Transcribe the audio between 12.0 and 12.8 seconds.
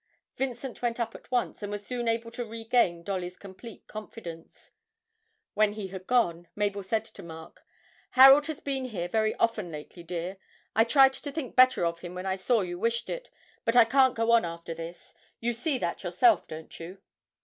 when I saw you